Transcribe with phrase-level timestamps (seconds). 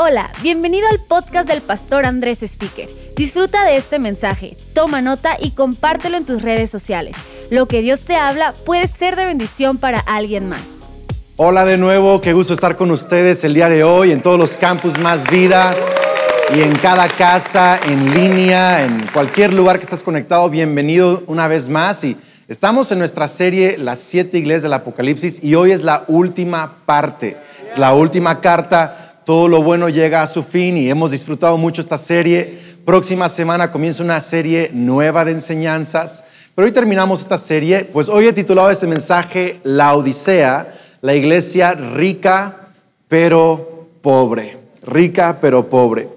[0.00, 2.88] Hola, bienvenido al podcast del pastor Andrés Speaker.
[3.16, 7.16] Disfruta de este mensaje, toma nota y compártelo en tus redes sociales.
[7.50, 10.60] Lo que Dios te habla puede ser de bendición para alguien más.
[11.34, 14.56] Hola de nuevo, qué gusto estar con ustedes el día de hoy en todos los
[14.56, 15.74] campus Más Vida
[16.54, 20.48] y en cada casa, en línea, en cualquier lugar que estés conectado.
[20.48, 25.56] Bienvenido una vez más y estamos en nuestra serie Las siete iglesias del Apocalipsis y
[25.56, 27.36] hoy es la última parte,
[27.66, 31.82] es la última carta todo lo bueno llega a su fin y hemos disfrutado mucho
[31.82, 32.58] esta serie.
[32.86, 36.24] Próxima semana comienza una serie nueva de enseñanzas.
[36.54, 41.74] Pero hoy terminamos esta serie, pues hoy he titulado este mensaje La Odisea, la iglesia
[41.74, 42.70] rica
[43.06, 44.56] pero pobre.
[44.80, 46.08] Rica pero pobre.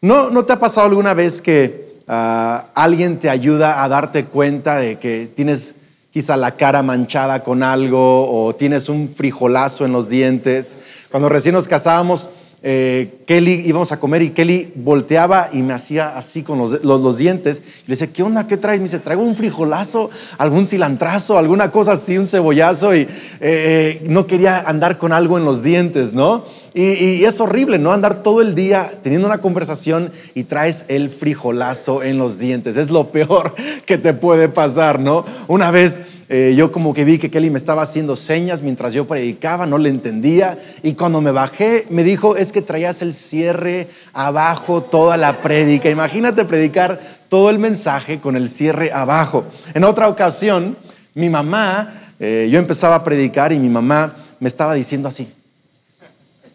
[0.00, 4.76] ¿No, no te ha pasado alguna vez que ah, alguien te ayuda a darte cuenta
[4.76, 5.74] de que tienes
[6.10, 10.78] quizá la cara manchada con algo o tienes un frijolazo en los dientes?
[11.10, 12.30] Cuando recién nos casábamos,
[12.66, 17.18] eh, Kelly íbamos a comer y Kelly volteaba y me hacía así con los, los,
[17.18, 17.62] dientes.
[17.84, 18.46] Y le decía, ¿qué onda?
[18.46, 18.78] ¿Qué traes?
[18.78, 22.94] Me dice, traigo un frijolazo, algún cilantrazo, alguna cosa así, un cebollazo.
[22.94, 23.08] Y eh,
[23.40, 26.46] eh, no quería andar con algo en los dientes, ¿no?
[26.72, 27.92] Y, es horrible, ¿no?
[27.92, 32.78] Andar todo el día teniendo una conversación y traes el frijolazo en los dientes.
[32.78, 33.54] Es lo peor
[33.84, 35.26] que te puede pasar, ¿no?
[35.48, 39.66] Una vez yo como que vi que Kelly me estaba haciendo señas mientras yo predicaba,
[39.66, 40.58] no le entendía.
[40.82, 45.90] Y cuando me bajé, me dijo, es que traías el cierre abajo toda la prédica.
[45.90, 49.44] Imagínate predicar todo el mensaje con el cierre abajo.
[49.74, 50.76] En otra ocasión,
[51.14, 55.28] mi mamá, eh, yo empezaba a predicar y mi mamá me estaba diciendo así,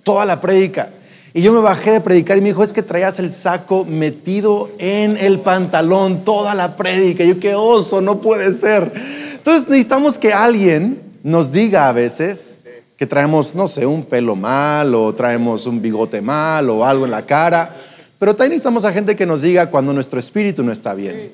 [0.03, 0.89] toda la prédica.
[1.33, 4.71] Y yo me bajé de predicar y me dijo, es que traías el saco metido
[4.79, 7.23] en el pantalón, toda la prédica.
[7.23, 8.91] yo, qué oso, no puede ser.
[9.39, 12.59] Entonces necesitamos que alguien nos diga a veces,
[12.97, 17.11] que traemos, no sé, un pelo mal o traemos un bigote mal o algo en
[17.11, 17.73] la cara.
[18.19, 21.31] Pero también necesitamos a gente que nos diga cuando nuestro espíritu no está bien,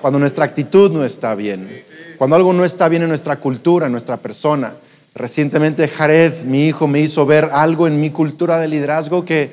[0.00, 1.82] cuando nuestra actitud no está bien,
[2.16, 4.74] cuando algo no está bien en nuestra cultura, en nuestra persona.
[5.16, 9.50] Recientemente Jared, mi hijo, me hizo ver algo en mi cultura de liderazgo que,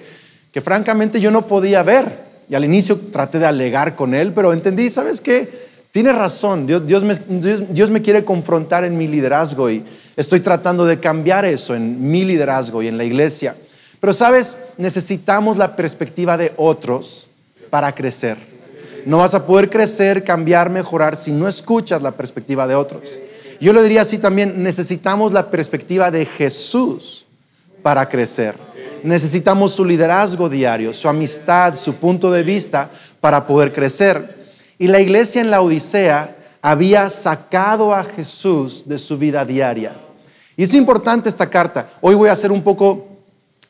[0.52, 2.24] que francamente yo no podía ver.
[2.48, 5.65] Y al inicio traté de alegar con él, pero entendí, ¿sabes qué?
[5.96, 7.16] Tiene razón, Dios, Dios, me,
[7.70, 9.82] Dios, me, quiere confrontar en mi liderazgo y
[10.18, 13.56] estoy tratando de cambiar eso en mi liderazgo y en la iglesia.
[14.02, 17.30] Pero sabes, necesitamos la perspectiva de otros
[17.70, 18.36] para crecer.
[19.06, 23.18] No vas a poder crecer, cambiar, mejorar si no escuchas la perspectiva de otros.
[23.62, 27.26] Yo le diría así también, necesitamos la perspectiva de Jesús
[27.82, 28.56] para crecer.
[29.02, 32.90] Necesitamos su liderazgo diario, su amistad, su punto de vista
[33.22, 34.44] para poder crecer.
[34.78, 39.96] Y la iglesia en la Odisea había sacado a Jesús de su vida diaria.
[40.58, 41.90] Y es importante esta carta.
[42.02, 43.08] Hoy voy a hacer un poco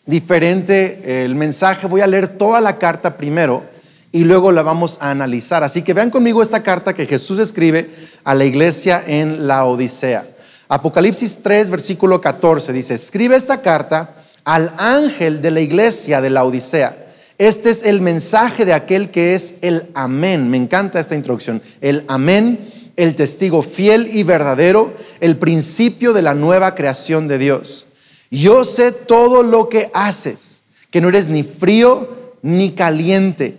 [0.05, 1.88] diferente el mensaje.
[1.88, 3.63] Voy a leer toda la carta primero
[4.11, 5.63] y luego la vamos a analizar.
[5.63, 7.89] Así que vean conmigo esta carta que Jesús escribe
[8.23, 10.25] a la iglesia en la Odisea.
[10.67, 16.45] Apocalipsis 3, versículo 14 dice, escribe esta carta al ángel de la iglesia de la
[16.45, 17.04] Odisea
[17.38, 20.50] este es el mensaje de aquel que es el amén.
[20.50, 21.62] Me encanta esta introducción.
[21.81, 22.59] El amén,
[22.96, 27.88] el testigo fiel y verdadero, el principio de la nueva creación de Dios.
[28.31, 33.57] Yo sé todo lo que haces, que no eres ni frío ni caliente.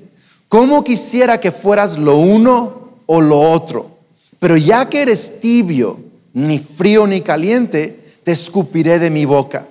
[0.49, 3.99] ¿Cómo quisiera que fueras lo uno o lo otro?
[4.39, 6.01] Pero ya que eres tibio,
[6.33, 9.69] ni frío ni caliente, te escupiré de mi boca.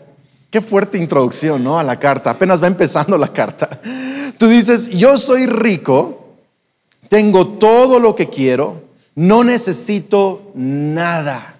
[0.56, 1.78] Qué fuerte introducción, ¿no?
[1.78, 2.30] A la carta.
[2.30, 3.78] Apenas va empezando la carta.
[4.38, 6.30] Tú dices, yo soy rico,
[7.10, 8.82] tengo todo lo que quiero,
[9.16, 11.58] no necesito nada.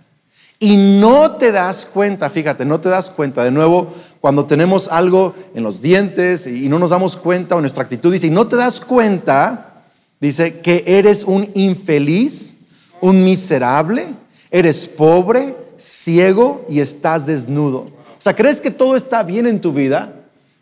[0.60, 3.44] Y no te das cuenta, fíjate, no te das cuenta.
[3.44, 7.84] De nuevo, cuando tenemos algo en los dientes y no nos damos cuenta o nuestra
[7.84, 9.84] actitud dice, y no te das cuenta,
[10.22, 12.60] dice que eres un infeliz,
[13.02, 14.16] un miserable,
[14.52, 17.94] eres pobre, ciego y estás desnudo.
[18.26, 20.12] Sea, crees que todo está bien en tu vida,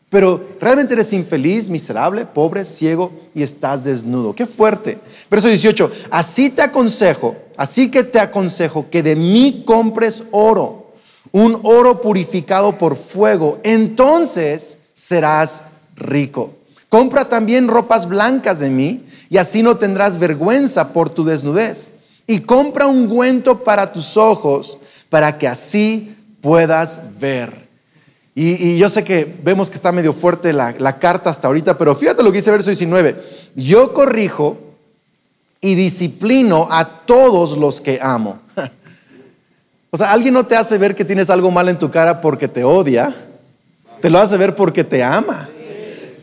[0.09, 4.35] pero realmente eres infeliz, miserable, pobre, ciego y estás desnudo.
[4.35, 4.99] Qué fuerte.
[5.32, 10.91] Verso 18, así te aconsejo, así que te aconsejo que de mí compres oro,
[11.32, 15.64] un oro purificado por fuego, entonces serás
[15.96, 16.55] rico.
[16.90, 21.91] Compra también ropas blancas de mí y así no tendrás vergüenza por tu desnudez.
[22.28, 24.79] Y compra un ungüento para tus ojos
[25.09, 27.63] para que así puedas ver.
[28.35, 32.22] Y, yo sé que vemos que está medio fuerte la, carta hasta ahorita, pero fíjate
[32.22, 33.16] lo que dice verso 19.
[33.55, 34.57] Yo corrijo
[35.61, 38.40] y disciplino a todos los que amo.
[39.95, 42.47] O sea, alguien no te hace ver que tienes algo mal en tu cara porque
[42.47, 43.13] te odia,
[44.01, 45.47] te lo hace ver porque te ama.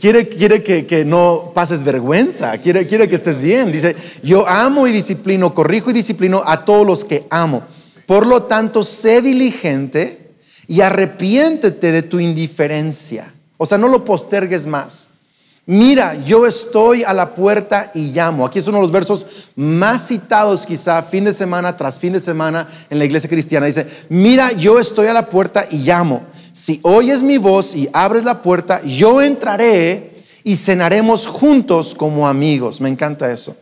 [0.00, 3.70] quiere, quiere que, que no pases vergüenza, quiere, quiere que estés bien.
[3.70, 3.94] Dice,
[4.25, 7.62] yo amo y disciplino, corrijo y disciplino a todos los que amo.
[8.11, 10.33] Por lo tanto, sé diligente
[10.67, 13.33] y arrepiéntete de tu indiferencia.
[13.57, 15.11] O sea, no lo postergues más.
[15.65, 18.45] Mira, yo estoy a la puerta y llamo.
[18.45, 22.19] Aquí es uno de los versos más citados quizá fin de semana tras fin de
[22.19, 23.67] semana en la iglesia cristiana.
[23.67, 26.25] Dice, mira, yo estoy a la puerta y llamo.
[26.51, 32.81] Si oyes mi voz y abres la puerta, yo entraré y cenaremos juntos como amigos.
[32.81, 33.56] Me encanta eso.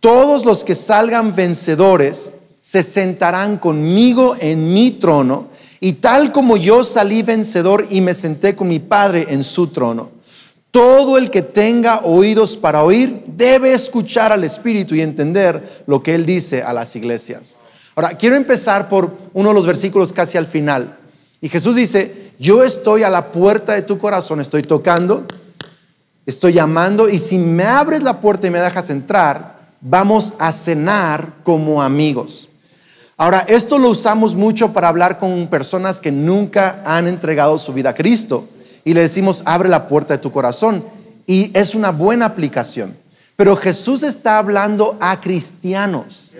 [0.00, 2.32] Todos los que salgan vencedores
[2.66, 8.56] se sentarán conmigo en mi trono y tal como yo salí vencedor y me senté
[8.56, 10.10] con mi Padre en su trono.
[10.72, 16.16] Todo el que tenga oídos para oír debe escuchar al Espíritu y entender lo que
[16.16, 17.56] Él dice a las iglesias.
[17.94, 20.98] Ahora, quiero empezar por uno de los versículos casi al final.
[21.40, 25.24] Y Jesús dice, yo estoy a la puerta de tu corazón, estoy tocando,
[26.26, 31.32] estoy llamando, y si me abres la puerta y me dejas entrar, vamos a cenar
[31.44, 32.48] como amigos.
[33.18, 37.90] Ahora, esto lo usamos mucho para hablar con personas que nunca han entregado su vida
[37.90, 38.44] a Cristo
[38.84, 40.84] y le decimos, abre la puerta de tu corazón.
[41.26, 42.94] Y es una buena aplicación.
[43.34, 46.32] Pero Jesús está hablando a cristianos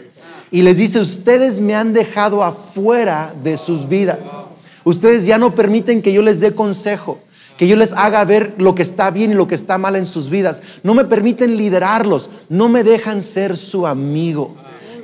[0.51, 4.43] y les dice, ustedes me han dejado afuera de sus vidas.
[4.85, 7.21] Ustedes ya no permiten que yo les dé consejo,
[7.57, 10.07] que yo les haga ver lo que está bien y lo que está mal en
[10.07, 10.63] sus vidas.
[10.83, 14.55] No me permiten liderarlos, no me dejan ser su amigo.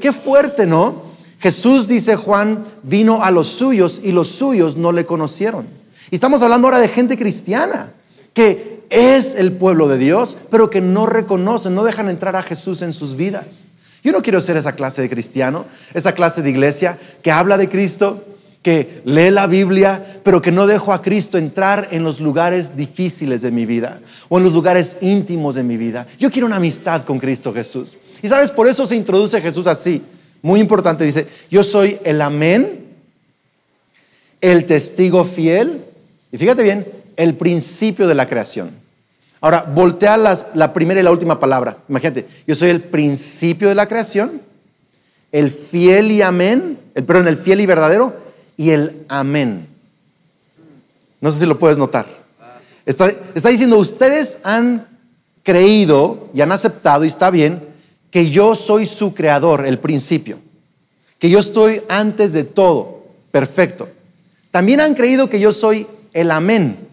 [0.03, 1.12] Qué fuerte, ¿no?
[1.43, 5.67] Jesús, dice Juan, vino a los suyos y los suyos no le conocieron.
[6.09, 7.93] Y estamos hablando ahora de gente cristiana,
[8.33, 12.81] que es el pueblo de Dios, pero que no reconocen, no dejan entrar a Jesús
[12.81, 13.67] en sus vidas.
[14.05, 17.69] Yo no quiero ser esa clase de cristiano, esa clase de iglesia que habla de
[17.69, 18.25] Cristo,
[18.63, 23.43] que lee la Biblia, pero que no dejo a Cristo entrar en los lugares difíciles
[23.43, 26.07] de mi vida o en los lugares íntimos de mi vida.
[26.21, 27.97] Yo quiero una amistad con Cristo Jesús.
[28.23, 30.03] Y sabes, por eso se introduce Jesús así.
[30.43, 32.85] Muy importante, dice, yo soy el amén,
[34.41, 35.85] el testigo fiel
[36.33, 36.87] y fíjate bien,
[37.17, 38.71] el principio de la creación.
[39.41, 41.79] Ahora, voltea la primera y la última palabra.
[41.89, 44.41] Imagínate, yo soy el principio de la creación,
[45.31, 48.17] el fiel y amén, el, perdón, el fiel y verdadero
[48.57, 49.67] y el amén.
[51.21, 52.07] No sé si lo puedes notar.
[52.85, 54.87] Está, está diciendo, ustedes han
[55.43, 57.72] creído y han aceptado, y está bien,
[58.13, 60.39] que yo soy su creador, el principio,
[61.19, 63.89] que yo estoy antes de todo, perfecto.
[64.51, 66.87] También han creído que yo soy el amén,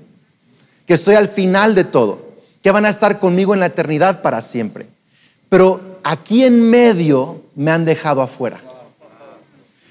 [0.87, 2.25] que estoy al final de todo,
[2.63, 4.87] que van a estar conmigo en la eternidad para siempre.
[5.49, 8.61] Pero aquí en medio me han dejado afuera.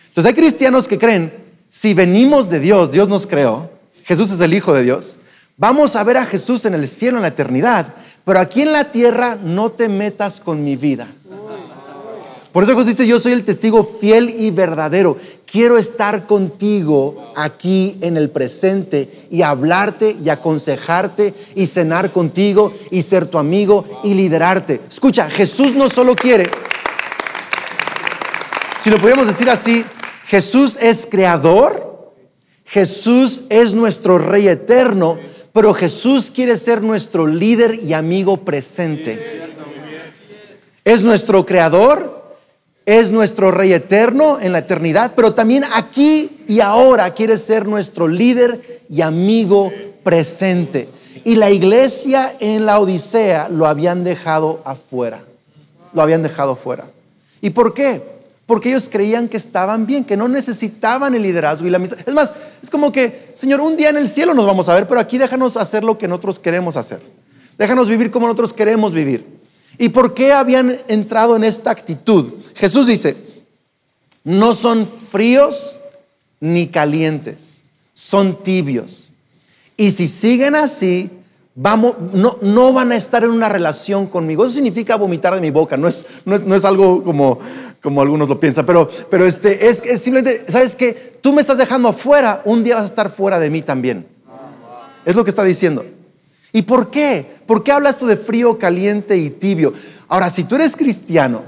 [0.08, 1.30] Entonces hay cristianos que creen,
[1.68, 3.70] si venimos de Dios, Dios nos creó,
[4.02, 5.18] Jesús es el Hijo de Dios,
[5.58, 7.94] vamos a ver a Jesús en el cielo, en la eternidad,
[8.24, 11.08] pero aquí en la tierra no te metas con mi vida.
[12.58, 15.16] Por eso Jesús dice, yo soy el testigo fiel y verdadero.
[15.46, 23.02] Quiero estar contigo aquí en el presente y hablarte y aconsejarte y cenar contigo y
[23.02, 24.80] ser tu amigo y liderarte.
[24.90, 26.50] Escucha, Jesús no solo quiere,
[28.80, 29.84] si lo pudiéramos decir así,
[30.24, 32.12] Jesús es creador,
[32.64, 35.16] Jesús es nuestro rey eterno,
[35.52, 39.44] pero Jesús quiere ser nuestro líder y amigo presente.
[40.84, 42.17] Es nuestro creador,
[42.88, 48.08] es nuestro Rey eterno en la eternidad, pero también aquí y ahora quiere ser nuestro
[48.08, 49.70] líder y amigo
[50.02, 50.88] presente.
[51.22, 55.22] Y la iglesia en la Odisea lo habían dejado afuera,
[55.92, 56.86] lo habían dejado afuera.
[57.42, 58.00] ¿Y por qué?
[58.46, 61.98] Porque ellos creían que estaban bien, que no necesitaban el liderazgo y la amistad.
[62.06, 64.88] Es más, es como que, Señor, un día en el cielo nos vamos a ver,
[64.88, 67.02] pero aquí déjanos hacer lo que nosotros queremos hacer.
[67.58, 69.37] Déjanos vivir como nosotros queremos vivir.
[69.78, 72.32] ¿Y por qué habían entrado en esta actitud?
[72.56, 73.16] Jesús dice,
[74.24, 75.78] no son fríos
[76.40, 77.62] ni calientes,
[77.94, 79.12] son tibios.
[79.76, 81.08] Y si siguen así,
[81.54, 84.44] vamos, no, no van a estar en una relación conmigo.
[84.44, 87.38] Eso significa vomitar de mi boca, no es, no es, algo como,
[87.80, 91.18] como algunos lo piensan, pero, pero este, es, es simplemente, ¿sabes qué?
[91.20, 94.06] Tú me estás dejando afuera, un día vas a estar fuera de mí también.
[95.04, 95.84] Es lo que está diciendo.
[96.52, 97.38] ¿Y por qué?
[97.46, 99.72] ¿Por qué hablas tú de frío, caliente y tibio?
[100.08, 101.42] Ahora, si tú eres cristiano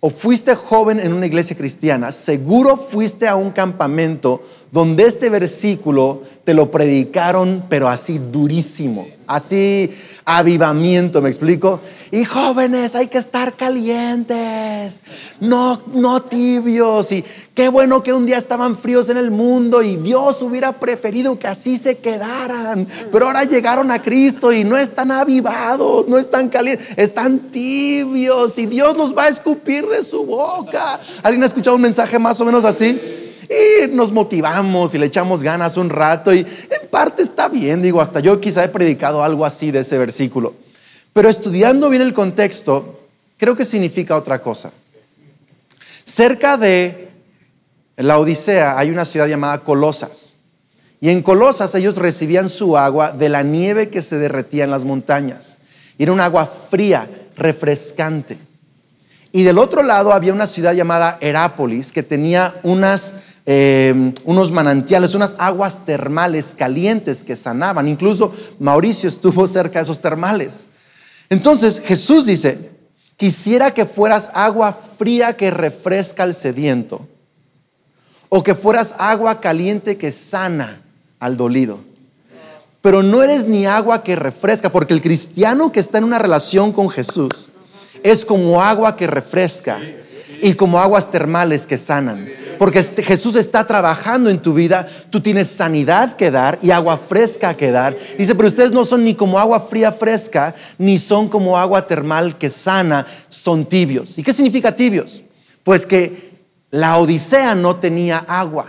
[0.00, 6.22] o fuiste joven en una iglesia cristiana, seguro fuiste a un campamento donde este versículo
[6.44, 9.06] te lo predicaron, pero así durísimo.
[9.26, 11.80] Así, avivamiento, ¿me explico?
[12.10, 15.02] Y jóvenes, hay que estar calientes,
[15.40, 17.10] no, no tibios.
[17.12, 21.38] Y qué bueno que un día estaban fríos en el mundo y Dios hubiera preferido
[21.38, 22.86] que así se quedaran.
[23.10, 28.66] Pero ahora llegaron a Cristo y no están avivados, no están calientes, están tibios y
[28.66, 31.00] Dios los va a escupir de su boca.
[31.22, 33.00] ¿Alguien ha escuchado un mensaje más o menos así?
[33.48, 38.00] Y nos motivamos y le echamos ganas un rato y en parte está bien, digo,
[38.00, 40.54] hasta yo quizá he predicado algo así de ese versículo.
[41.12, 44.72] Pero estudiando bien el contexto, creo que significa otra cosa.
[46.04, 47.08] Cerca de
[47.96, 50.36] la Odisea hay una ciudad llamada Colosas.
[51.00, 54.84] Y en Colosas ellos recibían su agua de la nieve que se derretía en las
[54.84, 55.58] montañas.
[55.98, 58.38] Era un agua fría, refrescante.
[59.32, 65.14] Y del otro lado había una ciudad llamada Herápolis que tenía unas Em, unos manantiales,
[65.14, 67.88] unas aguas termales calientes que sanaban.
[67.88, 70.66] Incluso Mauricio estuvo cerca de esos termales.
[71.28, 72.70] Entonces Jesús dice,
[73.16, 77.06] quisiera que fueras agua fría que refresca al sediento,
[78.30, 80.82] o que fueras agua caliente que sana
[81.20, 81.80] al dolido.
[82.80, 86.72] Pero no eres ni agua que refresca, porque el cristiano que está en una relación
[86.72, 87.50] con Jesús
[88.02, 89.80] es como agua que refresca
[90.44, 92.28] y como aguas termales que sanan.
[92.58, 96.98] Porque este, Jesús está trabajando en tu vida, tú tienes sanidad que dar y agua
[96.98, 97.96] fresca que dar.
[98.18, 102.36] Dice, pero ustedes no son ni como agua fría fresca, ni son como agua termal
[102.36, 104.18] que sana, son tibios.
[104.18, 105.24] ¿Y qué significa tibios?
[105.62, 106.34] Pues que
[106.70, 108.66] la Odisea no tenía agua.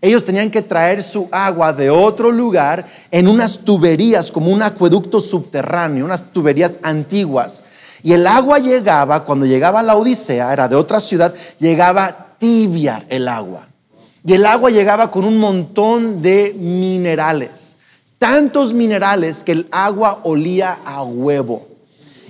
[0.00, 5.20] Ellos tenían que traer su agua de otro lugar en unas tuberías, como un acueducto
[5.20, 7.64] subterráneo, unas tuberías antiguas.
[8.02, 13.04] Y el agua llegaba, cuando llegaba a la Odisea, era de otra ciudad, llegaba tibia
[13.08, 13.68] el agua.
[14.24, 17.76] Y el agua llegaba con un montón de minerales.
[18.18, 21.68] Tantos minerales que el agua olía a huevo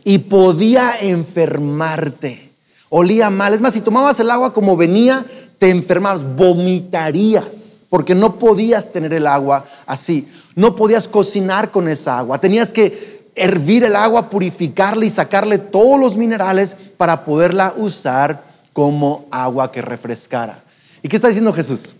[0.04, 2.52] y podía enfermarte.
[2.90, 3.54] Olía mal.
[3.54, 5.24] Es más, si tomabas el agua como venía,
[5.58, 10.28] te enfermabas, vomitarías, porque no podías tener el agua así.
[10.54, 12.40] No podías cocinar con esa agua.
[12.40, 19.26] Tenías que hervir el agua, purificarla y sacarle todos los minerales para poderla usar como
[19.30, 20.62] agua que refrescara.
[21.02, 21.94] ¿Y qué está diciendo Jesús?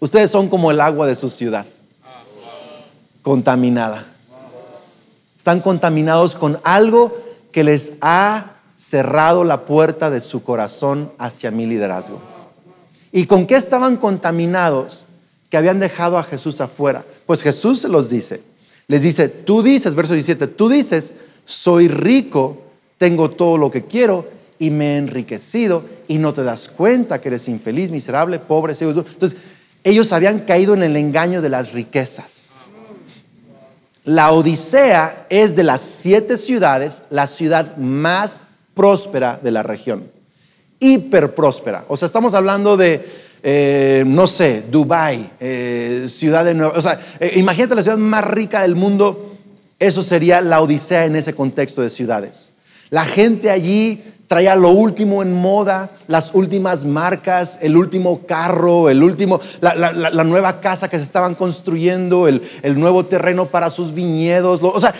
[0.00, 1.64] Ustedes son como el agua de su ciudad,
[3.22, 4.04] contaminada.
[5.36, 7.16] Están contaminados con algo
[7.52, 12.20] que les ha cerrado la puerta de su corazón hacia mi liderazgo.
[13.12, 15.06] ¿Y con qué estaban contaminados
[15.50, 17.04] que habían dejado a Jesús afuera?
[17.26, 18.42] Pues Jesús se los dice.
[18.88, 22.62] Les dice, tú dices, verso 17, tú dices, soy rico,
[22.98, 27.28] tengo todo lo que quiero y me he enriquecido y no te das cuenta que
[27.28, 28.92] eres infeliz, miserable, pobre, ciego.
[28.92, 29.38] Entonces,
[29.84, 32.60] ellos habían caído en el engaño de las riquezas.
[34.04, 38.42] La Odisea es de las siete ciudades la ciudad más
[38.74, 40.10] próspera de la región.
[40.80, 41.84] Hiper próspera.
[41.88, 43.04] O sea, estamos hablando de,
[43.42, 48.24] eh, no sé, Dubai, eh, ciudad de Nueva O sea, eh, imagínate la ciudad más
[48.24, 49.36] rica del mundo.
[49.78, 52.52] Eso sería la Odisea en ese contexto de ciudades.
[52.90, 59.02] La gente allí traía lo último en moda, las últimas marcas, el último carro, el
[59.02, 62.40] último, la, nueva casa que se estaban construyendo, el,
[62.80, 64.62] nuevo terreno para sus viñedos.
[64.62, 64.94] o sea,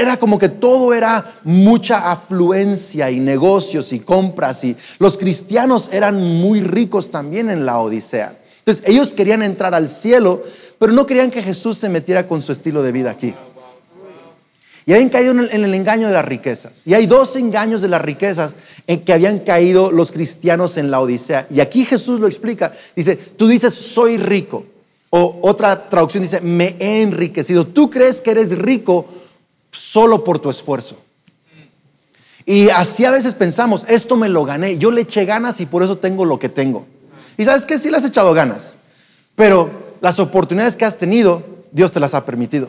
[0.00, 4.64] era como que todo era mucha afluencia y negocios y compras.
[4.64, 8.36] Y los cristianos eran muy ricos también en la Odisea.
[8.58, 10.42] Entonces ellos querían entrar al cielo,
[10.80, 13.36] pero no querían que Jesús se metiera con su estilo de vida aquí.
[14.86, 16.86] Y habían caído en el, engaño de las riquezas.
[16.86, 18.54] Y hay dos engaños de las riquezas
[18.86, 21.46] en que habían caído los cristianos en la Odisea.
[21.50, 22.72] Y aquí Jesús lo explica.
[22.94, 24.66] Dice, tú dices, soy rico.
[25.08, 27.66] O otra traducción dice, me he enriquecido.
[27.66, 29.06] Tú crees que eres rico
[29.70, 30.98] solo por tu esfuerzo.
[32.46, 35.82] Y así a veces pensamos, esto me lo gané, yo le eché ganas y por
[35.82, 36.86] eso tengo lo que tengo.
[37.38, 38.78] Y sabes que sí le has echado ganas,
[39.34, 39.70] pero
[40.02, 42.68] las oportunidades que has tenido, Dios te las ha permitido.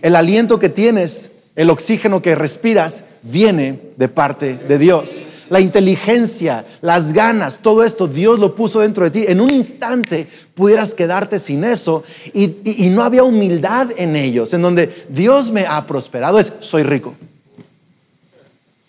[0.00, 5.20] El aliento que tienes el oxígeno que respiras viene de parte de Dios.
[5.50, 9.24] La inteligencia, las ganas, todo esto Dios lo puso dentro de ti.
[9.28, 12.02] En un instante pudieras quedarte sin eso
[12.32, 16.38] y, no había humildad en ellos, en donde Dios me ha prosperado.
[16.38, 17.14] Es, soy rico.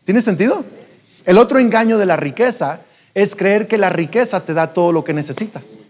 [0.05, 0.63] ¿Tiene sentido?
[1.25, 5.03] El otro engaño de la riqueza es creer que la riqueza te da todo lo
[5.03, 5.81] que necesitas.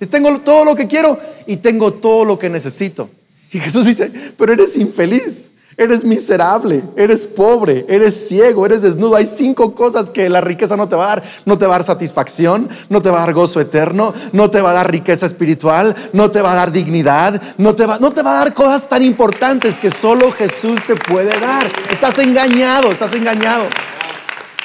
[0.00, 3.10] Es, tengo todo lo que quiero y tengo todo lo que necesito.
[3.52, 5.50] Y Jesús dice, pero eres infeliz.
[5.80, 9.16] Eres miserable, eres pobre, eres ciego, eres desnudo.
[9.16, 11.22] Hay cinco cosas que la riqueza no te va a dar.
[11.46, 14.60] No te va a dar satisfacción, no te va a dar gozo eterno, no te
[14.60, 18.10] va a dar riqueza espiritual, no te va a dar dignidad, no te va, no
[18.10, 21.66] te va a dar cosas tan importantes que solo Jesús te puede dar.
[21.90, 23.64] Estás engañado, estás engañado.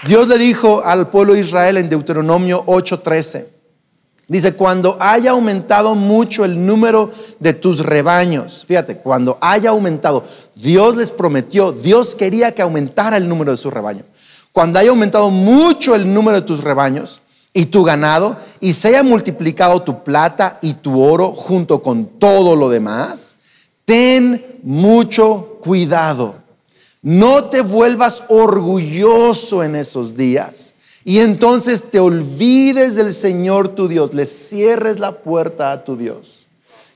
[0.03, 3.54] Dios le dijo al pueblo de Israel en Deuteronomio 8:13.
[4.27, 10.23] Dice, cuando haya aumentado mucho el número de tus rebaños, fíjate, cuando haya aumentado,
[10.55, 14.03] Dios les prometió, Dios quería que aumentara el número de su rebaño.
[14.51, 17.21] Cuando haya aumentado mucho el número de tus rebaños
[17.53, 22.55] y tu ganado, y se haya multiplicado tu plata y tu oro junto con todo
[22.55, 23.37] lo demás,
[23.85, 26.35] ten mucho cuidado.
[27.03, 30.74] No te vuelvas orgulloso en esos días
[31.07, 36.47] y entonces te olvides del Señor tu Dios, le cierres la puerta a tu Dios,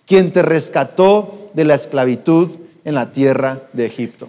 [0.07, 2.49] quien te rescató de la esclavitud
[2.83, 4.27] en la tierra de Egipto.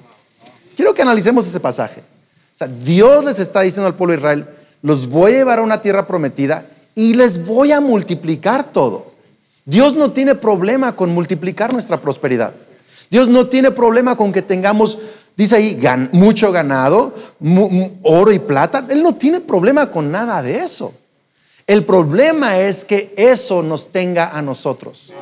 [0.76, 2.02] Quiero que analicemos ese pasaje.
[2.02, 4.48] O sea, Dios les está diciendo al pueblo de Israel,
[4.82, 9.12] los voy a llevar a una tierra prometida y les voy a multiplicar todo.
[9.64, 12.52] Dios no tiene problema con multiplicar nuestra prosperidad.
[13.10, 14.98] Dios no tiene problema con que tengamos
[15.36, 15.80] Dice ahí,
[16.12, 17.14] mucho ganado,
[18.02, 18.84] oro y plata.
[18.88, 20.92] Él no tiene problema con nada de eso.
[21.66, 25.12] El problema es que eso nos tenga a nosotros.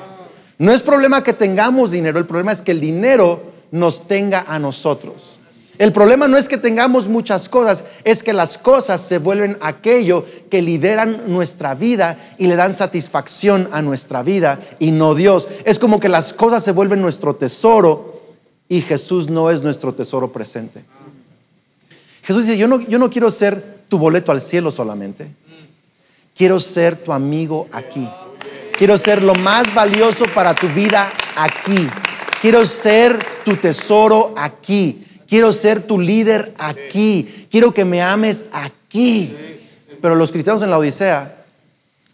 [0.58, 4.58] No es problema que tengamos dinero, el problema es que el dinero nos tenga a
[4.58, 5.38] nosotros.
[5.78, 10.24] El problema no es que tengamos muchas cosas, es que las cosas se vuelven aquello
[10.50, 15.46] que lideran nuestra vida y le dan satisfacción a nuestra vida y no Dios.
[15.64, 18.17] Es como que las cosas se vuelven nuestro tesoro
[18.68, 20.84] y Jesús no es nuestro tesoro presente.
[22.22, 25.30] Jesús dice, yo no, yo no quiero ser tu boleto al cielo solamente,
[26.36, 28.08] quiero ser tu amigo aquí.
[28.78, 31.88] Quiero ser lo más valioso para tu vida aquí.
[32.40, 35.04] Quiero ser tu tesoro aquí.
[35.26, 37.48] Quiero ser tu líder aquí.
[37.50, 39.34] Quiero que me ames aquí.
[40.00, 41.44] Pero los cristianos en la Odisea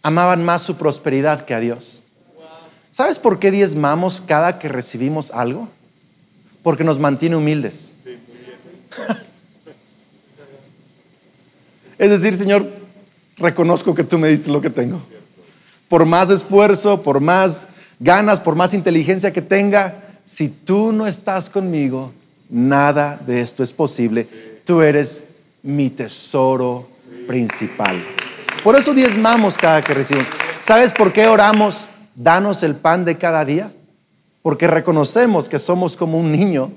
[0.01, 2.01] amaban más su prosperidad que a Dios.
[2.89, 5.69] ¿Sabes por qué diezmamos cada que recibimos algo?
[6.65, 7.93] Porque nos mantiene humildes.
[11.99, 12.67] es decir, Señor,
[13.37, 14.99] reconozco que tú me diste lo que tengo.
[15.87, 17.67] Por más esfuerzo, por más
[17.99, 22.11] ganas, por más inteligencia que tenga, si tú no estás conmigo,
[22.49, 24.27] nada de esto es posible.
[24.65, 25.25] Tú eres
[25.61, 26.89] mi tesoro
[27.27, 28.03] principal.
[28.63, 30.29] Por eso diezmamos cada que recibimos.
[30.61, 31.89] ¿Sabes por qué oramos?
[32.15, 33.71] Danos el pan de cada día
[34.45, 36.71] porque reconocemos que somos como un niño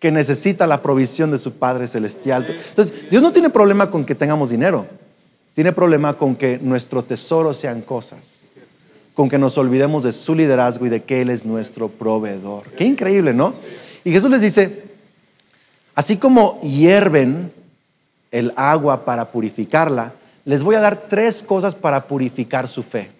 [0.00, 2.44] que necesita la provisión de su Padre Celestial.
[2.48, 4.88] Entonces, Dios no tiene problema con que tengamos dinero,
[5.54, 8.42] tiene problema con que nuestro tesoro sean cosas,
[9.14, 12.64] con que nos olvidemos de su liderazgo y de que Él es nuestro proveedor.
[12.72, 13.54] Qué increíble, ¿no?
[14.02, 14.82] Y Jesús les dice,
[15.94, 17.52] así como hierven
[18.32, 20.12] el agua para purificarla,
[20.44, 23.12] les voy a dar tres cosas para purificar su fe.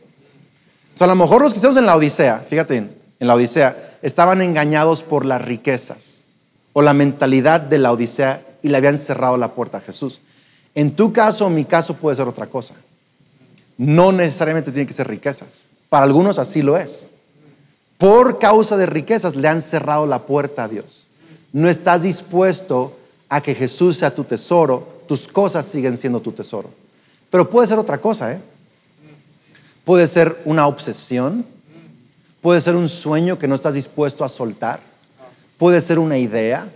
[0.93, 3.91] O sea, a lo mejor los que estamos en la Odisea, fíjate, en la Odisea,
[4.03, 6.25] estaban engañados por las riquezas
[6.73, 10.21] o la mentalidad de la Odisea y le habían cerrado la puerta a Jesús.
[10.75, 12.75] En tu caso o mi caso puede ser otra cosa.
[13.79, 15.69] No necesariamente tiene que ser riquezas.
[15.89, 17.11] Para algunos así lo es.
[17.99, 21.07] Por causa de riquezas le han cerrado la puerta a Dios.
[21.53, 22.97] No estás dispuesto
[23.29, 26.71] a que Jesús sea tu tesoro, tus cosas siguen siendo tu tesoro.
[27.31, 28.41] Pero puede ser otra cosa, ¿eh?
[29.85, 31.45] Puede ser una obsesión,
[32.43, 34.81] Puede ser un sueño que no estás dispuesto a soltar.
[35.57, 36.71] Puede ser una idea.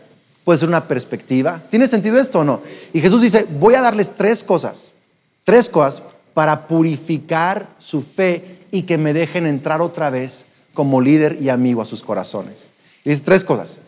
[0.44, 1.60] Puede ser una perspectiva.
[1.68, 2.62] ¿Tiene sentido esto o no?
[2.92, 4.92] Y Jesús dice, voy a darles tres cosas.
[5.42, 11.38] Tres cosas para purificar su fe y que me dejen entrar otra vez como líder
[11.40, 12.68] y amigo a sus corazones.
[13.04, 13.78] Dice tres cosas.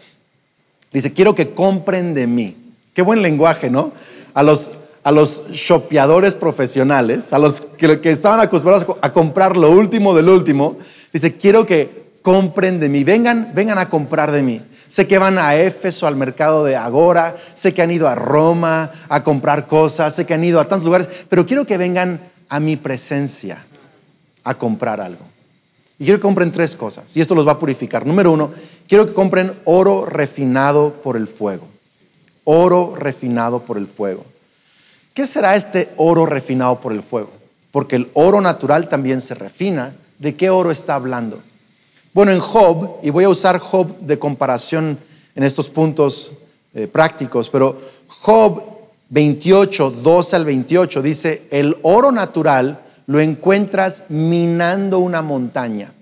[0.92, 2.56] Dice, quiero que compren de mí.
[2.92, 3.92] Qué buen lenguaje, ¿no?
[4.34, 4.72] A los,
[5.04, 10.76] a los shopeadores profesionales, a los que estaban acostumbrados a comprar lo último del último,
[11.12, 14.62] Dice, quiero que compren de mí, vengan, vengan a comprar de mí.
[14.86, 18.90] Sé que van a Éfeso, al mercado de Agora, sé que han ido a Roma
[19.08, 22.58] a comprar cosas, sé que han ido a tantos lugares, pero quiero que vengan a
[22.58, 23.64] mi presencia
[24.44, 25.26] a comprar algo.
[25.98, 28.06] Y quiero que compren tres cosas, y esto los va a purificar.
[28.06, 28.50] Número uno,
[28.86, 31.66] quiero que compren oro refinado por el fuego.
[32.44, 34.24] Oro refinado por el fuego.
[35.12, 37.30] ¿Qué será este oro refinado por el fuego?
[37.70, 41.40] Porque el oro natural también se refina ¿De qué oro está hablando?
[42.12, 44.98] Bueno, en Job, y voy a usar Job de comparación
[45.34, 46.32] en estos puntos
[46.74, 48.64] eh, prácticos, pero Job
[49.10, 55.92] 28, 12 al 28 dice, el oro natural lo encuentras minando una montaña,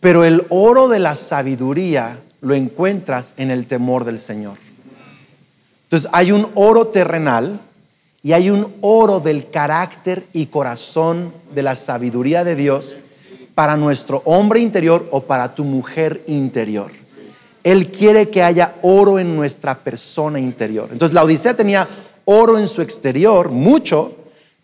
[0.00, 4.58] pero el oro de la sabiduría lo encuentras en el temor del Señor.
[5.84, 7.60] Entonces hay un oro terrenal
[8.22, 12.96] y hay un oro del carácter y corazón de la sabiduría de Dios
[13.54, 16.90] para nuestro hombre interior o para tu mujer interior.
[17.64, 20.88] Él quiere que haya oro en nuestra persona interior.
[20.92, 21.88] Entonces la Odisea tenía
[22.24, 24.14] oro en su exterior, mucho,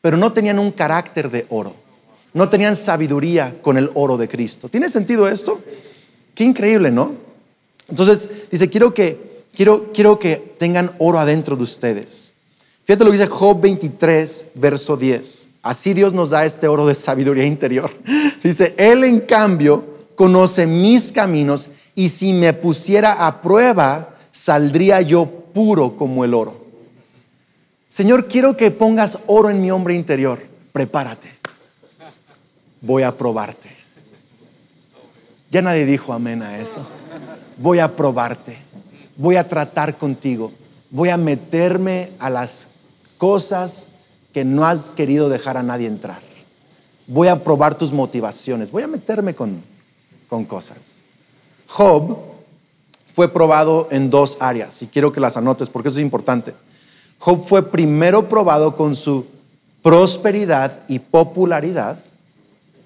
[0.01, 1.75] pero no tenían un carácter de oro.
[2.33, 4.69] No tenían sabiduría con el oro de Cristo.
[4.69, 5.61] ¿Tiene sentido esto?
[6.35, 7.15] Qué increíble, ¿no?
[7.89, 12.34] Entonces dice, quiero que, quiero, quiero que tengan oro adentro de ustedes.
[12.85, 15.49] Fíjate lo que dice Job 23, verso 10.
[15.63, 17.91] Así Dios nos da este oro de sabiduría interior.
[18.43, 19.83] Dice, Él en cambio
[20.15, 26.63] conoce mis caminos y si me pusiera a prueba, saldría yo puro como el oro.
[27.89, 30.43] Señor, quiero que pongas oro en mi hombre interior.
[30.73, 31.31] Prepárate.
[32.83, 33.71] Voy a probarte.
[35.51, 36.87] Ya nadie dijo amén a eso.
[37.57, 38.59] Voy a probarte.
[39.17, 40.53] Voy a tratar contigo.
[40.91, 42.69] Voy a meterme a las
[43.25, 43.89] cosas
[44.35, 46.21] que no has querido dejar a nadie entrar.
[47.07, 49.63] Voy a probar tus motivaciones, voy a meterme con,
[50.29, 51.03] con cosas.
[51.67, 52.19] Job
[53.09, 56.53] fue probado en dos áreas y quiero que las anotes porque eso es importante.
[57.19, 59.25] Job fue primero probado con su
[59.83, 61.97] prosperidad y popularidad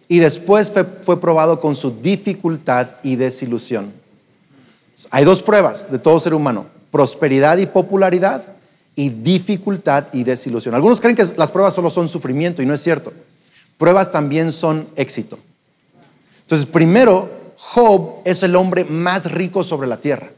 [0.06, 3.92] y después fue, fue, probado con su dificultad y desilusión.
[5.10, 8.57] Hay dos pruebas de todo ser humano, prosperidad y popularidad
[8.98, 10.74] y dificultad y desilusión.
[10.74, 13.12] Algunos creen que las pruebas solo son sufrimiento y no es cierto.
[13.78, 15.38] Pruebas también son éxito.
[16.40, 20.30] Entonces, primero, Job es el hombre más rico sobre la tierra,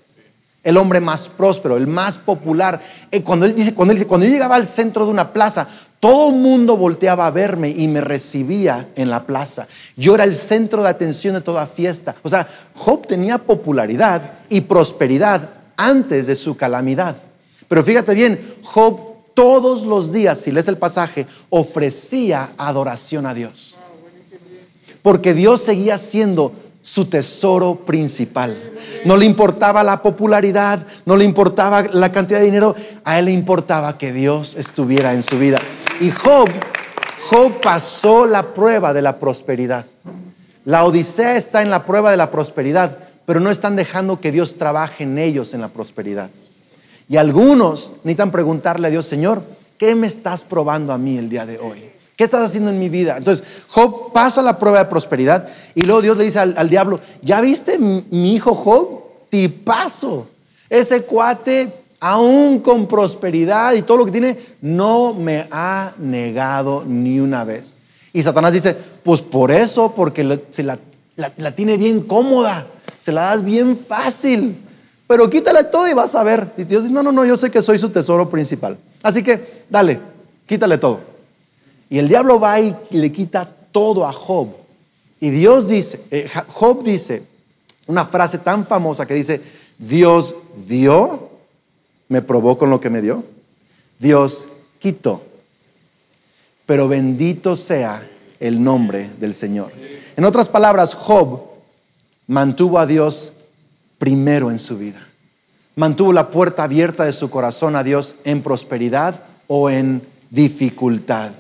[0.63, 2.83] el hombre más próspero, el más popular.
[3.11, 5.67] Eh, cuando él dice, cuando él dice, cuando yo llegaba al centro de una plaza,
[5.99, 9.69] todo el mundo volteaba a verme y me recibía en la plaza.
[9.97, 12.15] Yo era el centro de atención de toda fiesta.
[12.23, 17.17] O sea, Job tenía popularidad y prosperidad antes de su calamidad.
[17.71, 23.77] Pero fíjate bien, Job todos los días, si lees el pasaje, ofrecía adoración a Dios.
[25.03, 26.53] Porque Dios seguía siendo
[26.83, 28.61] su tesoro principal.
[29.05, 33.31] No le importaba la popularidad, no le importaba la cantidad de dinero, a él le
[33.31, 35.61] importaba que Dios estuviera en su vida.
[36.01, 36.51] Y Job,
[37.29, 39.87] Job pasó la prueba de la prosperidad.
[40.65, 44.57] La Odisea está en la prueba de la prosperidad, pero no están dejando que Dios
[44.57, 46.31] trabaje en ellos en la prosperidad.
[47.11, 49.43] Y algunos necesitan preguntarle a Dios, Señor,
[49.77, 51.91] ¿qué me estás probando a mí el día de hoy?
[52.15, 53.17] ¿Qué estás haciendo en mi vida?
[53.17, 57.41] Entonces, Job pasa la prueba de prosperidad y luego Dios le dice al, diablo, ¿ya
[57.41, 59.03] viste mi hijo Job?
[59.29, 60.29] Tipazo.
[60.69, 67.19] Ese cuate, aún con prosperidad y todo lo que tiene, no me ha negado ni
[67.19, 67.75] una vez.
[68.13, 70.79] Y Satanás dice, pues por eso, porque se la,
[71.17, 72.69] la tiene bien cómoda,
[72.99, 74.70] se la das bien fácil
[75.11, 76.53] pero quítale todo y vas a ver.
[76.57, 78.79] Y Dios dice, no, no, no, yo sé que soy su tesoro principal.
[79.03, 79.99] Así que, dale,
[80.47, 81.01] quítale todo.
[81.89, 84.51] Y el diablo va y le quita todo a Job.
[85.19, 87.25] Y Dios dice, eh, Job dice
[87.89, 89.43] una frase tan famosa que dice,
[89.79, 90.37] Dios
[90.69, 91.31] dio,
[92.07, 93.25] me probó con lo que me dio.
[93.99, 94.47] Dios
[94.79, 95.25] quitó.
[96.67, 99.73] Pero bendito sea el nombre del Señor.
[100.17, 101.41] En otras palabras, Job
[102.29, 103.40] mantuvo a Dios
[104.01, 105.07] primero en su vida.
[105.77, 111.33] Mantuvo la puerta abierta de su corazón a Dios en prosperidad o en dificultad.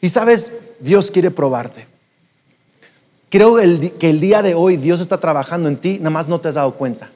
[0.00, 1.86] Y sabes, Dios quiere probarte.
[3.30, 6.48] Creo que el día de hoy Dios está trabajando en ti, nada más no te
[6.48, 7.10] has dado cuenta.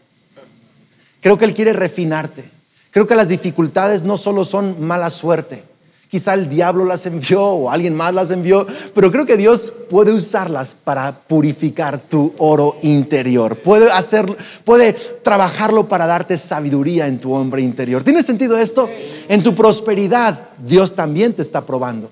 [1.21, 2.45] Creo que Él quiere refinarte.
[2.93, 5.65] Creo que las dificultades no solo son mala suerte.
[6.09, 10.13] Quizá el diablo las envió o alguien más las envió, pero creo que Dios puede
[10.13, 13.59] usarlas para purificar tu oro interior.
[13.59, 14.27] Puede hacer,
[14.65, 18.05] puede trabajarlo para darte sabiduría en tu hombre interior.
[18.05, 18.89] ¿Tiene sentido esto?
[19.29, 22.11] En tu prosperidad, Dios también te está probando.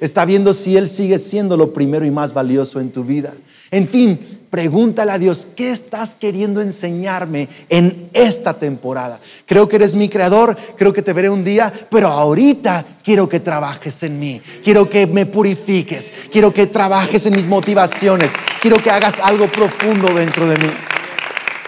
[0.00, 3.32] Está viendo si Él sigue siendo lo primero y más valioso en tu vida.
[3.70, 4.18] En fin,
[4.52, 9.18] pregúntale a Dios, ¿qué estás queriendo enseñarme en esta temporada?
[9.46, 13.40] Creo que eres mi creador, creo que te veré un día, pero ahorita quiero que
[13.40, 18.90] trabajes en mí, quiero que me purifiques, quiero que trabajes en mis motivaciones, quiero que
[18.90, 20.70] hagas algo profundo dentro de mí.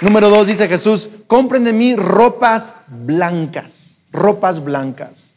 [0.03, 5.33] Número dos, dice Jesús, compren de mí ropas blancas, ropas blancas.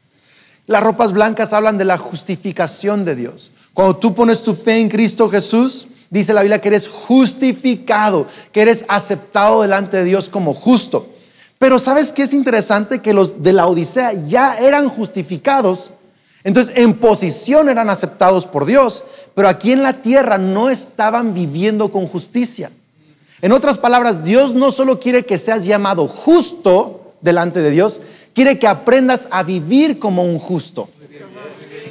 [0.65, 3.53] Las ropas blancas hablan de la justificación de Dios.
[3.73, 8.61] Cuando tú pones tu fe en Cristo Jesús, dice la Biblia que eres justificado, que
[8.61, 11.07] eres aceptado delante de Dios como justo.
[11.59, 13.01] Pero ¿sabes qué es interesante?
[13.01, 15.91] Que los de la Odisea ya eran justificados,
[16.43, 21.91] entonces en posición eran aceptados por Dios, pero aquí en la tierra no estaban viviendo
[21.91, 22.71] con justicia.
[23.41, 28.01] En otras palabras, Dios no solo quiere que seas llamado justo delante de Dios,
[28.33, 30.89] quiere que aprendas a vivir como un justo.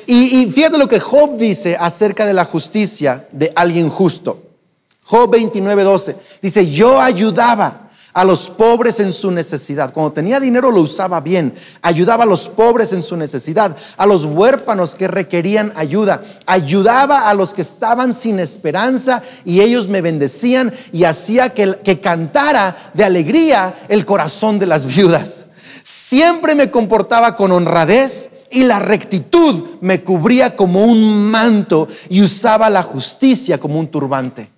[0.07, 4.42] Y, fíjate lo que Job dice acerca de la justicia de alguien justo.
[5.05, 6.16] Job 29, 12.
[6.42, 9.92] Dice, yo ayudaba a los pobres en su necesidad.
[9.92, 11.53] Cuando tenía dinero lo usaba bien.
[11.83, 16.23] Ayudaba a los pobres en su necesidad, a los huérfanos que requerían ayuda.
[16.47, 22.01] Ayudaba a los que estaban sin esperanza y ellos me bendecían y hacía que, que
[22.01, 25.47] cantara de alegría el corazón de las viudas.
[25.83, 32.71] Siempre me comportaba con honradez y la rectitud me cubría como un manto y usaba
[32.71, 34.51] la justicia como un turbante.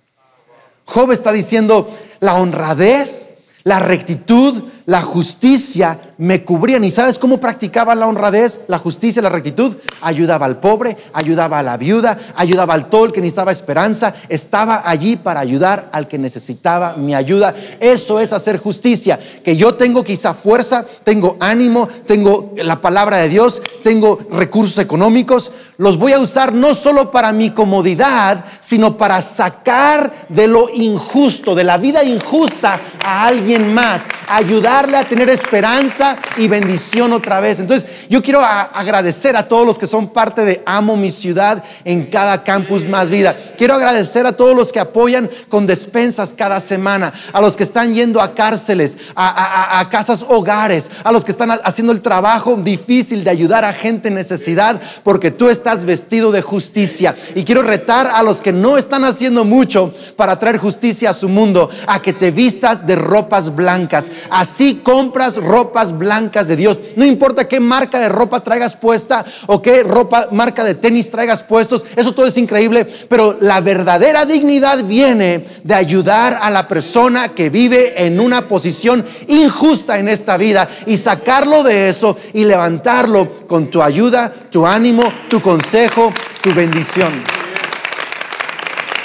[0.85, 3.29] Job está diciendo, la honradez,
[3.63, 6.83] la rectitud, la justicia me cubrían.
[6.83, 9.77] ¿Y sabes cómo practicaba la honradez, la justicia, la rectitud?
[10.01, 14.13] Ayudaba al pobre, ayudaba a la viuda, ayudaba al todo el que necesitaba esperanza.
[14.27, 17.55] Estaba allí para ayudar al que necesitaba mi ayuda.
[17.79, 19.17] Eso es hacer justicia.
[19.43, 25.51] Que yo tengo quizá fuerza, tengo ánimo, tengo la palabra de Dios, tengo recursos económicos.
[25.77, 31.55] Los voy a usar no solo para mi comodidad, sino para sacar de lo injusto,
[31.55, 34.01] de la vida injusta a alguien más.
[34.29, 37.59] Ayudarle a tener esperanza y bendición otra vez.
[37.59, 42.05] Entonces, yo quiero agradecer a todos los que son parte de Amo mi ciudad en
[42.05, 43.35] cada campus más vida.
[43.57, 47.93] Quiero agradecer a todos los que apoyan con despensas cada semana, a los que están
[47.93, 53.29] yendo a cárceles, a, casas hogares, a los que están haciendo el trabajo difícil de
[53.29, 57.15] ayudar a gente en necesidad, porque tú estás vestido de justicia.
[57.35, 61.29] Y quiero retar a los que no están haciendo mucho para traer justicia a su
[61.29, 64.11] mundo, a que te vistas de ropas blancas.
[64.29, 66.77] Así compras ropas blancas de Dios.
[66.95, 71.43] No importa qué marca de ropa traigas puesta o qué ropa, marca de tenis traigas
[71.43, 77.29] puestos, eso todo es increíble, pero la verdadera dignidad viene de ayudar a la persona
[77.29, 83.47] que vive en una posición injusta en esta vida y sacarlo de eso y levantarlo
[83.47, 87.11] con tu ayuda, tu ánimo, tu consejo, tu bendición.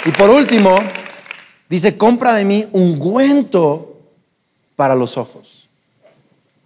[0.07, 0.77] Y por último,
[1.69, 3.94] dice, compra de mí ungüento
[4.77, 5.65] para los ojos.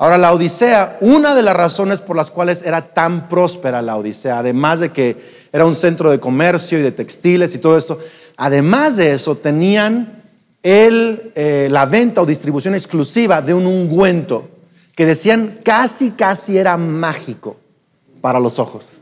[0.00, 4.38] Ahora, la Odisea, una de las razones por las cuales era tan próspera la Odisea,
[4.38, 5.16] además de que
[5.52, 7.98] era un centro de comercio y de textiles y todo eso,
[8.36, 10.22] además de eso, tenían
[10.62, 14.48] el, eh, la venta o distribución exclusiva de un ungüento
[14.94, 17.56] que decían casi, casi era mágico
[18.20, 18.98] para los ojos.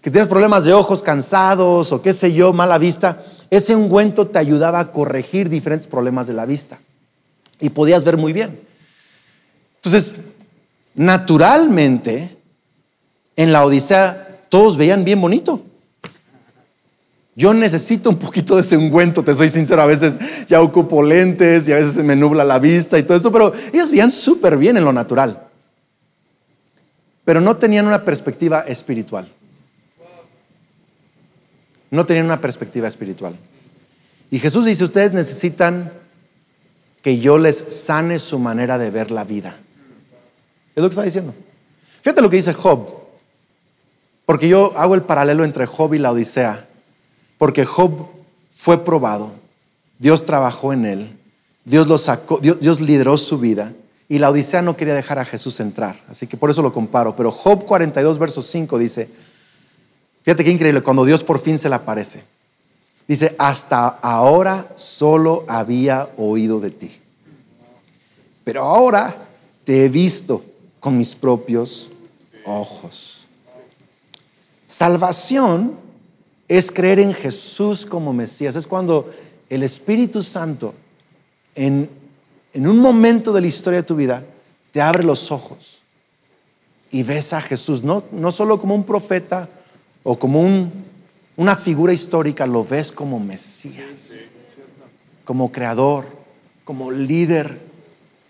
[0.00, 4.38] Que tienes problemas de ojos cansados o qué sé yo, mala vista, ese ungüento te
[4.38, 6.78] ayudaba a corregir diferentes problemas de la vista
[7.60, 8.60] y podías ver muy bien.
[9.76, 10.16] Entonces,
[10.94, 12.36] naturalmente,
[13.36, 15.62] en la Odisea todos veían bien bonito.
[17.34, 21.68] Yo necesito un poquito de ese ungüento, te soy sincero, a veces ya ocupo lentes
[21.68, 24.56] y a veces se me nubla la vista y todo eso, pero ellos veían súper
[24.56, 25.42] bien en lo natural.
[27.26, 29.28] Pero no tenían una perspectiva espiritual.
[31.90, 33.36] No tenían una perspectiva espiritual.
[34.30, 35.92] Y Jesús dice, ustedes necesitan
[37.06, 39.54] que yo les sane su manera de ver la vida.
[40.74, 41.32] Es lo que está diciendo.
[42.02, 42.88] Fíjate lo que dice Job.
[44.24, 46.66] Porque yo hago el paralelo entre Job y la Odisea.
[47.38, 48.08] Porque Job
[48.50, 49.30] fue probado.
[50.00, 51.16] Dios trabajó en él.
[51.64, 53.72] Dios lo sacó, Dios, lideró su vida.
[54.08, 56.02] Y la Odisea no quería dejar a Jesús entrar.
[56.10, 57.14] Así que por eso lo comparo.
[57.14, 59.08] Pero Job 42, verso 5 dice,
[60.24, 62.24] fíjate qué increíble, cuando Dios por fin se le aparece.
[63.08, 66.90] Dice, hasta ahora solo había oído de ti.
[68.42, 69.28] Pero ahora
[69.64, 70.44] te he visto
[70.80, 71.90] con mis propios
[72.44, 73.26] ojos.
[74.66, 75.74] Salvación
[76.48, 78.56] es creer en Jesús como Mesías.
[78.56, 79.12] Es cuando
[79.48, 80.74] el Espíritu Santo,
[81.54, 81.88] en,
[82.54, 84.24] un momento de la historia de tu vida,
[84.72, 85.80] te abre los ojos
[86.90, 89.48] y ves a Jesús, no, no solo como un profeta
[90.02, 90.85] o como un,
[91.36, 94.14] una figura histórica, lo ves como Mesías,
[95.24, 96.06] como creador,
[96.64, 97.60] como líder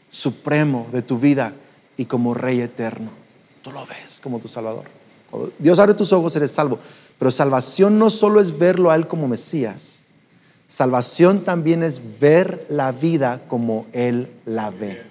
[0.09, 1.53] supremo de tu vida
[1.97, 3.11] y como Rey eterno.
[3.63, 4.85] Tú lo ves como tu Salvador.
[5.59, 6.79] Dios abre tus ojos, eres salvo.
[7.19, 10.03] Pero salvación no solo es verlo a Él como Mesías.
[10.67, 15.03] Salvación también es ver la vida como Él la ve.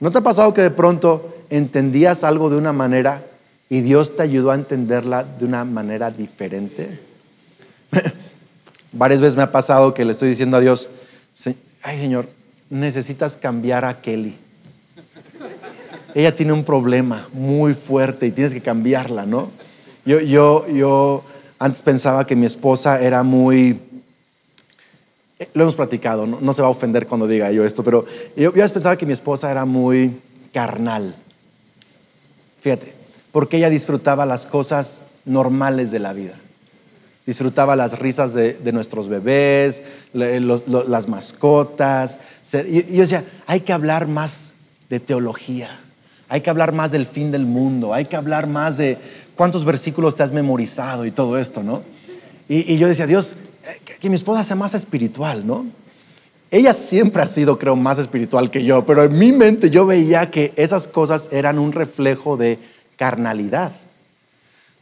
[0.00, 3.24] ¿No te ha pasado que de pronto entendías algo de una manera
[3.68, 7.00] y Dios te ayudó a entenderla de una manera diferente?
[8.92, 10.90] Varias veces me ha pasado que le estoy diciendo a Dios,
[11.82, 12.28] ay Señor,
[12.70, 14.38] necesitas cambiar a Kelly
[16.14, 19.50] ella tiene un problema muy fuerte y tienes que cambiarla, ¿no?
[20.04, 21.22] Yo, yo, yo
[21.58, 23.80] antes pensaba que mi esposa era muy,
[25.38, 28.54] eh, lo hemos platicado, no, se va a ofender cuando diga yo esto, pero yo,
[28.54, 30.20] yo pensaba que mi esposa era muy
[30.52, 31.14] carnal.
[32.58, 32.94] Fíjate,
[33.38, 36.34] porque ella disfrutaba las cosas normales de la vida.
[37.24, 42.18] Disfrutaba las risas de, nuestros bebés, las mascotas.
[42.66, 44.54] Y yo decía, hay que hablar más
[44.90, 45.70] de teología,
[46.28, 48.98] hay que hablar más del fin del mundo, hay que hablar más de
[49.36, 51.84] cuántos versículos te has memorizado y todo esto, ¿no?
[52.48, 55.64] Y, yo decía, Dios, eh, que, que mi esposa sea más espiritual, ¿no?
[56.50, 60.30] Ella siempre ha sido, creo, más espiritual que yo, pero en mi mente yo veía
[60.30, 62.58] que esas cosas eran un reflejo de
[62.98, 63.72] carnalidad.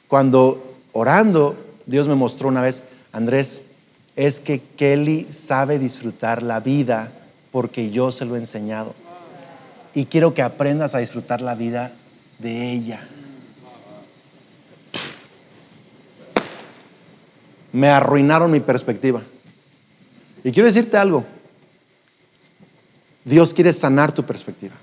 [0.09, 3.63] Cuando orando, Dios me mostró una vez, Andrés,
[4.17, 7.13] es que Kelly sabe disfrutar la vida
[7.53, 8.95] porque yo se lo he enseñado.
[9.95, 11.93] Y quiero que aprendas a disfrutar la vida
[12.39, 13.07] de ella.
[17.73, 19.23] Me arruinaron mi perspectiva.
[20.43, 21.25] Y quiero decirte algo.
[23.25, 24.75] Dios quiere sanar tu perspectiva.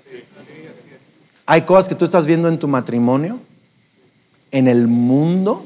[1.46, 3.40] Hay cosas que tú estás viendo en tu matrimonio,
[4.52, 5.66] en el mundo,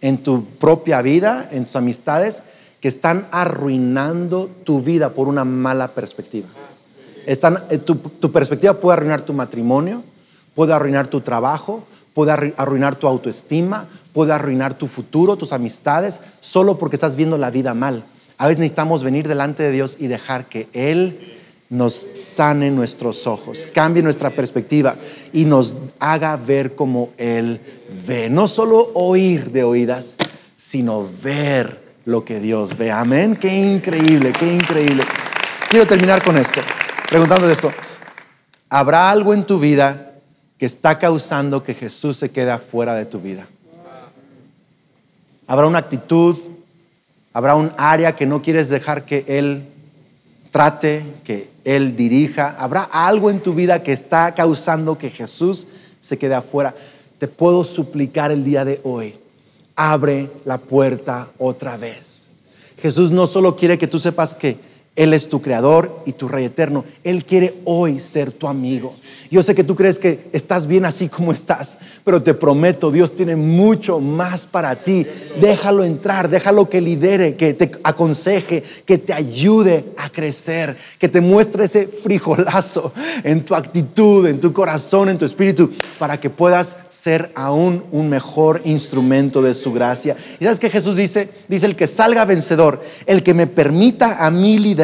[0.00, 2.42] en tu propia vida, en tus amistades,
[2.80, 6.48] que están arruinando tu vida por una mala perspectiva.
[7.24, 10.02] Están, eh, tu, tu perspectiva puede arruinar tu matrimonio,
[10.54, 16.78] puede arruinar tu trabajo, puede arruinar tu autoestima, puede arruinar tu futuro, tus amistades, solo
[16.78, 18.04] porque estás viendo la vida mal.
[18.38, 21.38] A veces necesitamos venir delante de Dios y dejar que Él
[21.74, 24.94] nos sane nuestros ojos, cambie nuestra perspectiva
[25.32, 27.60] y nos haga ver como Él
[28.06, 28.30] ve.
[28.30, 30.16] No solo oír de oídas,
[30.56, 32.92] sino ver lo que Dios ve.
[32.92, 33.34] Amén.
[33.34, 35.02] Qué increíble, qué increíble.
[35.68, 36.60] Quiero terminar con esto,
[37.08, 37.72] preguntando esto.
[38.68, 40.12] ¿Habrá algo en tu vida
[40.56, 43.48] que está causando que Jesús se quede afuera de tu vida?
[45.48, 46.38] ¿Habrá una actitud?
[47.32, 49.66] ¿Habrá un área que no quieres dejar que Él
[50.52, 52.54] trate, que Él dirija.
[52.58, 55.66] Habrá algo en tu vida que está causando que Jesús
[55.98, 56.74] se quede afuera.
[57.18, 59.14] Te puedo suplicar el día de hoy,
[59.76, 62.30] abre la puerta otra vez.
[62.80, 64.58] Jesús no solo quiere que tú sepas que
[64.96, 66.84] él es tu creador y tu rey eterno.
[67.02, 68.94] Él quiere hoy ser tu amigo.
[69.28, 73.12] Yo sé que tú crees que estás bien así como estás, pero te prometo, Dios
[73.12, 75.04] tiene mucho más para ti.
[75.40, 81.20] Déjalo entrar, déjalo que lidere, que te aconseje, que te ayude a crecer, que te
[81.20, 82.92] muestre ese frijolazo
[83.24, 88.08] en tu actitud, en tu corazón, en tu espíritu, para que puedas ser aún un
[88.08, 90.16] mejor instrumento de su gracia.
[90.38, 91.28] ¿Y sabes qué Jesús dice?
[91.48, 94.83] Dice el que salga vencedor, el que me permita a mí liderar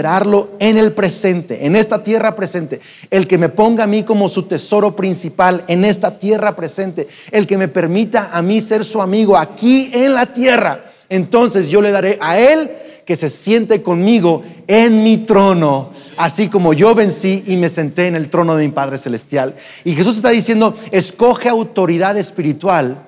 [0.59, 2.81] en el presente, en esta tierra presente.
[3.11, 7.09] El que me ponga a mí como su tesoro principal en esta tierra presente.
[7.31, 10.85] El que me permita a mí ser su amigo aquí en la tierra.
[11.09, 12.71] Entonces yo le daré a él
[13.05, 18.15] que se siente conmigo en mi trono, así como yo vencí y me senté en
[18.15, 19.57] el trono de mi Padre Celestial.
[19.83, 23.03] Y Jesús está diciendo, escoge autoridad espiritual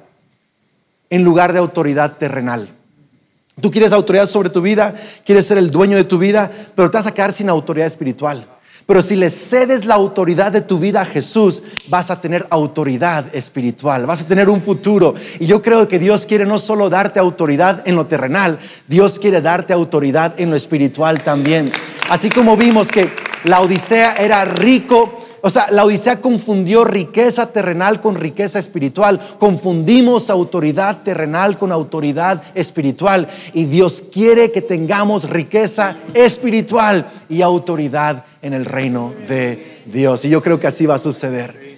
[1.09, 2.71] en lugar de autoridad terrenal.
[3.61, 6.97] Tú quieres autoridad sobre tu vida, quieres ser el dueño de tu vida, pero te
[6.97, 8.49] vas a quedar sin autoridad espiritual.
[8.87, 13.33] Pero si le cedes la autoridad de tu vida a Jesús, vas a tener autoridad
[13.35, 15.15] espiritual, vas a tener un futuro.
[15.39, 19.41] Y yo creo que Dios quiere no solo darte autoridad en lo terrenal, Dios quiere
[19.41, 21.71] darte autoridad en lo espiritual también.
[22.09, 23.11] Así como vimos que
[23.45, 29.21] la Odisea era rico o sea, la Odisea confundió riqueza terrenal con riqueza espiritual.
[29.41, 33.27] Confundimos autoridad terrenal con autoridad espiritual.
[33.53, 40.25] Y Dios quiere que tengamos riqueza espiritual y autoridad en el reino de Dios.
[40.25, 41.77] Y yo creo que así va a suceder.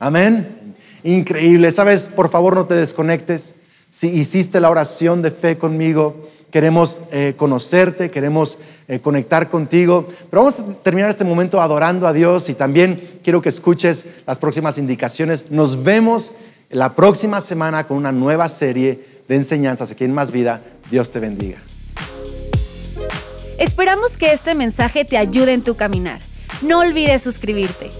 [0.00, 0.74] Amén.
[1.04, 1.70] Increíble.
[1.70, 3.54] Sabes, por favor no te desconectes.
[3.88, 8.58] Si hiciste la oración de fe conmigo, queremos eh, conocerte, queremos
[8.88, 10.06] eh, conectar contigo.
[10.30, 14.38] Pero vamos a terminar este momento adorando a Dios y también quiero que escuches las
[14.38, 15.50] próximas indicaciones.
[15.50, 16.32] Nos vemos
[16.70, 20.62] la próxima semana con una nueva serie de enseñanzas aquí en Más Vida.
[20.90, 21.58] Dios te bendiga.
[23.58, 26.20] Esperamos que este mensaje te ayude en tu caminar.
[26.62, 27.90] No olvides suscribirte.